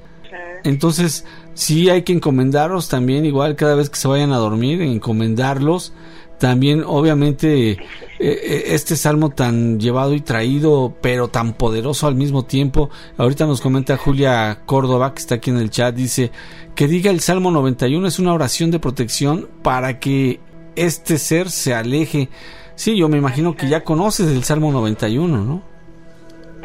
Entonces, 0.62 1.24
sí 1.54 1.90
hay 1.90 2.02
que 2.02 2.12
encomendarlos 2.12 2.88
también, 2.88 3.24
igual 3.24 3.56
cada 3.56 3.74
vez 3.74 3.90
que 3.90 3.96
se 3.96 4.08
vayan 4.08 4.32
a 4.32 4.36
dormir, 4.36 4.82
encomendarlos. 4.82 5.92
También, 6.38 6.84
obviamente, 6.86 7.70
eh, 7.70 7.78
eh, 8.18 8.64
este 8.68 8.94
salmo 8.96 9.30
tan 9.30 9.80
llevado 9.80 10.14
y 10.14 10.20
traído, 10.20 10.94
pero 11.00 11.28
tan 11.28 11.54
poderoso 11.54 12.06
al 12.06 12.14
mismo 12.14 12.44
tiempo. 12.44 12.90
Ahorita 13.16 13.46
nos 13.46 13.60
comenta 13.60 13.96
Julia 13.96 14.62
Córdoba, 14.66 15.14
que 15.14 15.20
está 15.20 15.36
aquí 15.36 15.50
en 15.50 15.58
el 15.58 15.70
chat, 15.70 15.94
dice 15.94 16.30
que 16.74 16.88
diga 16.88 17.10
el 17.10 17.20
Salmo 17.20 17.50
91 17.50 18.06
es 18.06 18.18
una 18.18 18.34
oración 18.34 18.70
de 18.70 18.78
protección 18.78 19.48
para 19.62 19.98
que 19.98 20.40
este 20.76 21.18
ser 21.18 21.50
se 21.50 21.74
aleje. 21.74 22.28
Sí, 22.74 22.96
yo 22.96 23.08
me 23.08 23.16
imagino 23.16 23.56
que 23.56 23.68
ya 23.68 23.82
conoces 23.82 24.28
el 24.28 24.44
Salmo 24.44 24.70
91, 24.70 25.42
¿no? 25.42 25.75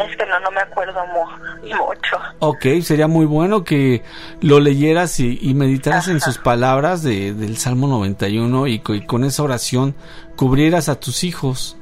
Es 0.10 0.18
que 0.18 0.26
no, 0.26 0.52
me 0.52 0.60
acuerdo 0.62 1.00
mu- 1.08 1.76
mucho. 1.76 2.18
Ok, 2.40 2.66
sería 2.82 3.08
muy 3.08 3.26
bueno 3.26 3.64
que 3.64 4.04
lo 4.42 4.60
leyeras 4.60 5.20
y, 5.20 5.38
y 5.42 5.54
meditaras 5.54 6.08
en 6.08 6.20
sus 6.20 6.38
palabras 6.38 7.04
de, 7.04 7.34
del 7.34 7.58
Salmo 7.58 7.88
91 7.88 8.68
y, 8.68 8.82
y 8.86 9.06
con 9.06 9.24
esa 9.24 9.44
oración 9.44 9.96
cubrieras 10.36 10.90
a 10.90 11.00
tus 11.00 11.24
hijos. 11.24 11.78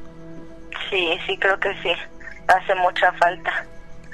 Sí, 0.89 1.17
sí, 1.27 1.38
creo 1.38 1.59
que 1.59 1.71
sí. 1.81 1.89
Hace 2.47 2.75
mucha 2.75 3.11
falta. 3.13 3.65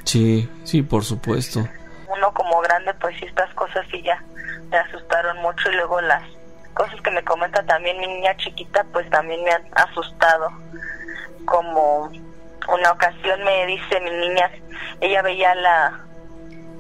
Sí, 0.04 0.50
sí, 0.64 0.82
por 0.82 1.04
supuesto. 1.04 1.68
Uno 2.16 2.32
como 2.34 2.60
grande, 2.62 2.94
pues 2.96 3.16
estas 3.24 3.54
cosas 3.56 3.86
sí 3.92 4.02
ya 4.04 4.22
me 4.70 4.78
asustaron 4.78 5.38
mucho 5.42 5.72
y 5.72 5.76
luego 5.76 6.00
las 6.02 6.22
cosas 6.74 7.00
que 7.02 7.12
me 7.12 7.24
comenta 7.24 7.64
también 7.66 7.98
mi 8.00 8.08
niña 8.08 8.36
chiquita, 8.38 8.86
pues 8.92 9.10
también 9.10 9.42
me 9.44 9.52
han 9.52 9.64
asustado. 9.76 10.50
Como 11.46 12.12
una 12.68 12.92
ocasión 12.92 13.44
me 13.44 13.66
dice 13.66 14.00
mi 14.02 14.10
niña, 14.12 14.50
ella 15.02 15.22
veía 15.22 15.54
la, 15.56 16.00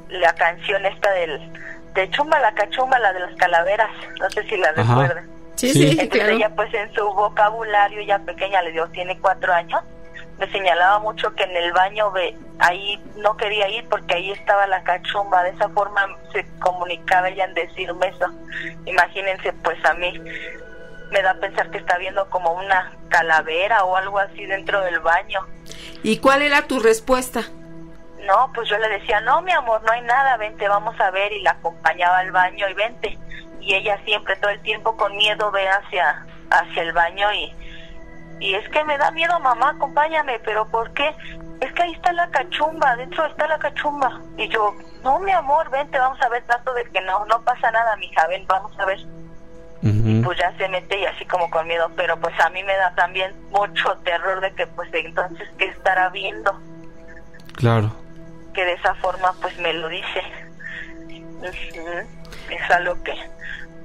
la 0.09 0.33
canción 0.35 0.85
esta 0.85 1.11
del, 1.11 1.51
de 1.93 2.09
Chumbala 2.11 2.53
Chumbala 2.69 3.13
de 3.13 3.19
las 3.21 3.35
calaveras, 3.35 3.89
no 4.19 4.29
sé 4.29 4.43
si 4.43 4.57
la 4.57 4.69
Ajá. 4.69 4.81
recuerdan. 4.83 5.29
Sí, 5.55 5.69
Sí. 5.69 5.73
sí, 5.73 5.89
Entonces 5.91 6.09
claro. 6.09 6.35
ella 6.35 6.49
pues 6.55 6.73
en 6.73 6.93
su 6.93 7.03
vocabulario 7.13 8.01
ya 8.01 8.19
pequeña, 8.19 8.61
le 8.61 8.71
dio, 8.73 8.87
tiene 8.89 9.17
cuatro 9.19 9.53
años, 9.53 9.81
me 10.37 10.51
señalaba 10.51 10.99
mucho 10.99 11.33
que 11.33 11.43
en 11.43 11.55
el 11.55 11.71
baño 11.71 12.11
ve, 12.11 12.35
ahí 12.59 13.01
no 13.15 13.37
quería 13.37 13.69
ir 13.69 13.87
porque 13.87 14.15
ahí 14.15 14.31
estaba 14.31 14.67
la 14.67 14.83
cachumba. 14.83 15.43
De 15.43 15.51
esa 15.51 15.69
forma 15.69 16.05
se 16.33 16.45
comunicaba 16.59 17.29
ella 17.29 17.45
en 17.45 17.53
decirme 17.53 18.07
eso. 18.09 18.25
Imagínense, 18.85 19.53
pues 19.63 19.77
a 19.85 19.93
mí 19.93 20.13
me 21.11 21.21
da 21.21 21.31
a 21.31 21.39
pensar 21.39 21.69
que 21.71 21.77
está 21.77 21.97
viendo 21.97 22.29
como 22.29 22.53
una 22.53 22.93
calavera 23.09 23.83
o 23.83 23.95
algo 23.95 24.19
así 24.19 24.45
dentro 24.45 24.81
del 24.81 24.99
baño. 24.99 25.45
¿Y 26.03 26.17
cuál 26.17 26.41
era 26.41 26.67
tu 26.67 26.79
respuesta? 26.79 27.41
No, 28.25 28.51
pues 28.53 28.67
yo 28.69 28.77
le 28.77 28.89
decía, 28.89 29.21
no, 29.21 29.41
mi 29.41 29.51
amor, 29.51 29.83
no 29.83 29.91
hay 29.91 30.01
nada, 30.01 30.37
vente, 30.37 30.67
vamos 30.67 30.99
a 30.99 31.11
ver, 31.11 31.31
y 31.31 31.41
la 31.41 31.51
acompañaba 31.51 32.19
al 32.19 32.31
baño 32.31 32.67
y 32.67 32.73
vente. 32.73 33.17
Y 33.61 33.75
ella 33.75 33.99
siempre, 34.05 34.35
todo 34.37 34.51
el 34.51 34.61
tiempo 34.61 34.97
con 34.97 35.15
miedo, 35.15 35.51
ve 35.51 35.67
hacia, 35.67 36.25
hacia 36.49 36.81
el 36.81 36.93
baño 36.93 37.31
y, 37.33 37.55
y 38.39 38.55
es 38.55 38.67
que 38.69 38.83
me 38.83 38.97
da 38.97 39.11
miedo, 39.11 39.39
mamá, 39.39 39.71
acompáñame, 39.71 40.39
pero 40.39 40.67
¿por 40.67 40.91
qué? 40.93 41.15
Es 41.61 41.71
que 41.73 41.83
ahí 41.83 41.93
está 41.93 42.11
la 42.13 42.29
cachumba, 42.31 42.95
dentro 42.95 43.25
está 43.25 43.47
la 43.47 43.59
cachumba. 43.59 44.21
Y 44.37 44.47
yo, 44.49 44.73
no, 45.03 45.19
mi 45.19 45.31
amor, 45.31 45.69
vente, 45.69 45.99
vamos 45.99 46.19
a 46.21 46.29
ver, 46.29 46.43
trato 46.45 46.73
de 46.73 46.83
que 46.85 47.01
no, 47.01 47.25
no 47.25 47.43
pasa 47.43 47.71
nada, 47.71 47.95
mija, 47.97 48.27
ven, 48.27 48.45
vamos 48.47 48.77
a 48.79 48.85
ver. 48.85 48.99
Pues 50.25 50.37
ya 50.37 50.51
se 50.57 50.67
mete 50.67 50.99
y 50.99 51.05
así 51.05 51.23
como 51.25 51.49
con 51.49 51.65
miedo, 51.67 51.89
pero 51.95 52.19
pues 52.19 52.33
a 52.39 52.49
mí 52.49 52.61
me 52.63 52.75
da 52.75 52.93
también 52.95 53.31
mucho 53.51 53.95
terror 54.03 54.41
de 54.41 54.51
que 54.55 54.67
pues 54.67 54.89
entonces, 54.91 55.47
¿qué 55.57 55.65
estará 55.65 56.09
viendo? 56.09 56.59
Claro. 57.53 57.95
que 58.53 58.65
de 58.65 58.73
esa 58.73 58.93
forma 58.95 59.33
pues 59.41 59.57
me 59.59 59.71
lo 59.73 59.87
dice. 59.87 60.21
Es 62.49 62.71
algo 62.71 63.01
que 63.03 63.13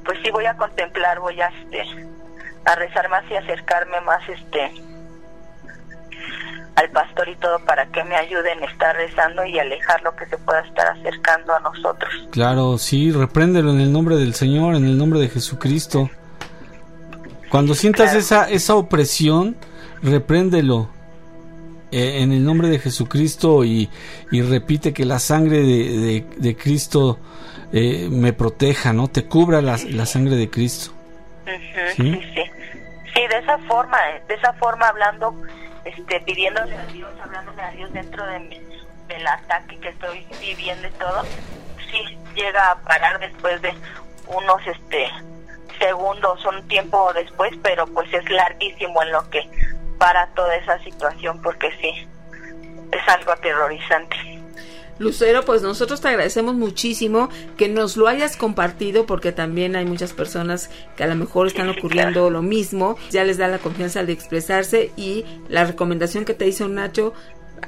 pues 0.05 0.19
sí 0.25 0.31
voy 0.31 0.47
a 0.47 0.57
contemplar, 0.57 1.21
voy 1.21 1.41
a 1.41 1.49
este 1.49 1.85
a 2.65 2.75
rezar 2.75 3.09
más 3.09 3.23
y 3.31 3.37
acercarme 3.37 4.01
más 4.01 4.27
este 4.29 4.73
al 6.77 6.91
pastor 6.91 7.29
y 7.29 7.37
todo 7.37 7.59
para 7.65 7.87
que 7.87 8.03
me 8.05 8.17
ayuden 8.17 8.63
a 8.63 8.67
estar 8.67 8.97
rezando 8.97 9.45
y 9.45 9.59
alejar 9.59 10.03
lo 10.03 10.15
que 10.17 10.27
se 10.27 10.39
pueda 10.39 10.61
estar 10.61 10.87
acercando 10.89 11.55
a 11.55 11.61
nosotros. 11.61 12.13
Claro, 12.33 12.79
sí, 12.79 13.13
repréndelo 13.13 13.71
en 13.73 13.81
el 13.81 13.93
nombre 13.93 14.17
del 14.17 14.35
Señor, 14.35 14.75
en 14.75 14.85
el 14.87 14.97
nombre 14.97 15.21
de 15.21 15.29
Jesucristo. 15.29 16.09
Cuando 17.51 17.75
sientas 17.75 18.07
Claro. 18.07 18.19
esa, 18.21 18.49
esa 18.51 18.75
opresión, 18.77 19.57
repréndelo 20.03 20.89
eh, 21.93 22.23
en 22.23 22.33
el 22.33 22.45
nombre 22.45 22.69
de 22.69 22.79
Jesucristo 22.79 23.65
y, 23.65 23.91
y 24.31 24.43
repite 24.43 24.93
que 24.93 25.05
la 25.05 25.19
sangre 25.19 25.59
de, 25.59 25.99
de- 25.99 26.27
de 26.37 26.57
Cristo 26.57 27.19
eh, 27.73 28.09
me 28.11 28.33
proteja, 28.33 28.93
¿no? 28.93 29.09
Te 29.09 29.25
cubra 29.27 29.61
la, 29.61 29.77
la 29.89 30.07
sangre 30.07 30.37
de 30.37 30.49
Cristo. 30.49 30.93
Ujú, 31.45 31.97
¿Sí? 31.97 32.13
sí, 32.13 32.21
sí. 32.35 32.43
Sí, 33.15 33.21
de 33.29 33.39
esa 33.39 33.59
forma, 33.67 33.99
de 34.29 34.35
esa 34.35 34.53
forma 34.55 34.87
hablando, 34.87 35.35
este, 35.85 36.21
pidiéndole 36.21 36.77
a 36.77 36.87
Dios, 36.87 37.11
hablándole 37.21 37.61
a 37.63 37.71
Dios 37.73 37.93
dentro 37.93 38.25
de 38.25 38.39
mi- 38.39 38.61
del 39.09 39.27
ataque 39.27 39.77
que 39.81 39.89
estoy 39.89 40.25
viviendo 40.41 40.87
y 40.87 40.91
todo, 40.93 41.25
sí 41.91 41.99
llega 42.37 42.71
a 42.71 42.77
parar 42.83 43.19
después 43.19 43.61
de 43.63 43.73
unos, 44.29 44.65
este, 44.69 45.09
segundos, 45.81 46.45
un 46.45 46.67
tiempo 46.69 47.13
después, 47.15 47.53
pero 47.63 47.87
pues 47.87 48.13
es 48.13 48.29
larguísimo 48.31 49.03
en 49.03 49.13
lo 49.13 49.29
que 49.31 49.49
para 49.99 50.27
toda 50.29 50.55
esa 50.57 50.79
situación, 50.85 51.41
porque 51.43 51.71
sí, 51.81 52.07
es 52.93 53.09
algo 53.09 53.33
aterrorizante. 53.33 54.17
Lucero, 54.99 55.47
pues 55.47 55.63
nosotros 55.63 56.03
te 56.03 56.09
agradecemos 56.09 56.55
muchísimo 56.55 57.31
que 57.57 57.69
nos 57.69 57.97
lo 57.97 58.07
hayas 58.07 58.37
compartido 58.37 59.07
porque 59.07 59.33
también 59.33 59.75
hay 59.75 59.87
muchas 59.87 60.13
personas 60.13 60.71
que 60.95 61.05
a 61.05 61.07
lo 61.07 61.17
mejor 61.17 61.47
están 61.47 61.71
ocurriendo 61.71 62.29
lo 62.29 62.43
mismo, 62.43 62.99
ya 63.11 63.25
les 63.25 63.39
da 63.39 63.49
la 63.49 63.59
confianza 63.59 64.05
de 64.05 64.13
expresarse 64.13 64.93
y 64.99 65.25
la 65.49 65.65
recomendación 65.65 66.27
que 66.27 66.35
te 66.35 66.47
hizo 66.47 66.69
Nacho, 66.69 67.15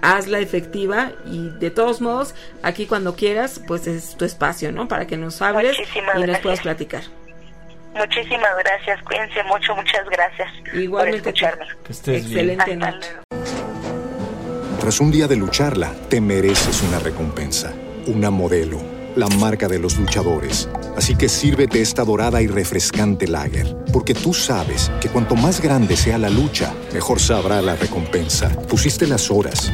hazla 0.02 0.40
efectiva 0.40 1.12
y 1.24 1.48
de 1.58 1.70
todos 1.70 2.02
modos, 2.02 2.34
aquí 2.62 2.84
cuando 2.84 3.16
quieras, 3.16 3.62
pues 3.66 3.86
es 3.86 4.14
tu 4.16 4.26
espacio, 4.26 4.70
¿no? 4.70 4.86
Para 4.86 5.06
que 5.06 5.16
nos 5.16 5.40
hables 5.40 5.78
Muchísimas 5.78 6.14
y 6.14 6.18
nos 6.18 6.22
gracias. 6.26 6.42
puedas 6.42 6.60
platicar. 6.60 7.02
Muchísimas 7.94 8.50
gracias, 8.64 9.02
cuídense 9.02 9.42
mucho, 9.44 9.74
muchas 9.76 10.08
gracias 10.08 10.48
Igualmente 10.74 11.22
por 11.22 11.28
escucharme. 11.28 11.66
Que 11.84 11.92
estés 11.92 12.28
bien. 12.28 12.50
Excelente, 12.50 12.76
luego. 12.76 12.98
Tras 14.80 15.00
un 15.00 15.10
día 15.12 15.28
de 15.28 15.36
lucharla, 15.36 15.92
te 16.08 16.20
mereces 16.20 16.82
una 16.82 16.98
recompensa, 16.98 17.72
una 18.06 18.30
modelo, 18.30 18.80
la 19.14 19.28
marca 19.28 19.68
de 19.68 19.78
los 19.78 19.96
luchadores. 19.96 20.68
Así 20.96 21.16
que 21.16 21.28
sírvete 21.28 21.80
esta 21.80 22.04
dorada 22.04 22.42
y 22.42 22.48
refrescante 22.48 23.28
lager, 23.28 23.76
porque 23.92 24.14
tú 24.14 24.34
sabes 24.34 24.90
que 25.00 25.08
cuanto 25.08 25.36
más 25.36 25.60
grande 25.60 25.96
sea 25.96 26.18
la 26.18 26.30
lucha, 26.30 26.74
mejor 26.92 27.20
sabrá 27.20 27.62
la 27.62 27.76
recompensa. 27.76 28.48
Pusiste 28.68 29.06
las 29.06 29.30
horas, 29.30 29.70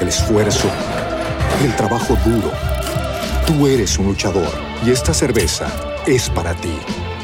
el 0.00 0.08
esfuerzo, 0.08 0.70
el 1.64 1.74
trabajo 1.74 2.16
duro. 2.24 2.52
Tú 3.46 3.66
eres 3.66 3.98
un 3.98 4.06
luchador 4.06 4.52
y 4.86 4.90
esta 4.90 5.12
cerveza 5.12 5.66
es 6.06 6.30
para 6.30 6.54
ti. 6.54 6.78